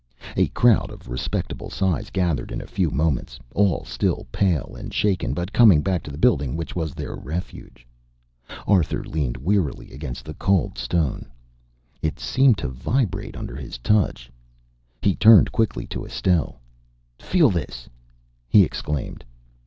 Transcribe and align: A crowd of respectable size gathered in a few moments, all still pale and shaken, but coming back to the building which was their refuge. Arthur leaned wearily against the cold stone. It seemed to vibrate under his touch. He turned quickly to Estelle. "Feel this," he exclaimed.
A 0.35 0.47
crowd 0.47 0.89
of 0.89 1.09
respectable 1.09 1.69
size 1.69 2.09
gathered 2.09 2.51
in 2.51 2.59
a 2.59 2.65
few 2.65 2.89
moments, 2.89 3.39
all 3.53 3.85
still 3.85 4.25
pale 4.31 4.75
and 4.75 4.91
shaken, 4.91 5.31
but 5.35 5.53
coming 5.53 5.83
back 5.83 6.01
to 6.01 6.09
the 6.11 6.17
building 6.17 6.55
which 6.55 6.75
was 6.75 6.95
their 6.95 7.15
refuge. 7.15 7.85
Arthur 8.65 9.03
leaned 9.03 9.37
wearily 9.37 9.91
against 9.91 10.25
the 10.25 10.33
cold 10.33 10.75
stone. 10.75 11.29
It 12.01 12.19
seemed 12.19 12.57
to 12.57 12.67
vibrate 12.67 13.37
under 13.37 13.55
his 13.55 13.77
touch. 13.77 14.31
He 15.03 15.13
turned 15.13 15.51
quickly 15.51 15.85
to 15.93 16.03
Estelle. 16.07 16.59
"Feel 17.19 17.51
this," 17.51 17.87
he 18.47 18.63
exclaimed. 18.63 19.23